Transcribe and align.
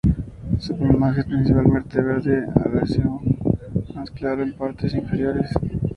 Su 0.57 0.75
plumaje 0.75 1.19
es 1.19 1.27
principalmente 1.27 2.01
verde 2.01 2.47
oliváceo, 2.65 3.21
más 3.93 4.09
claro 4.09 4.41
en 4.41 4.49
las 4.49 4.57
partes 4.59 4.95
inferiores. 4.95 5.51